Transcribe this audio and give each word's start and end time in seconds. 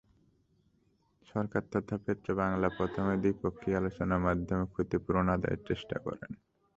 সরকার 1.27 1.63
তথা 1.73 1.95
পেট্রোবাংলা 2.05 2.69
প্রথমে 2.77 3.13
দ্বিপক্ষীয় 3.23 3.77
আলোচনার 3.79 4.25
মাধ্যমে 4.27 4.65
ক্ষতিপূরণ 4.73 5.25
আদায়ের 5.35 5.61
চেষ্টা 5.69 5.95
করে। 6.05 6.23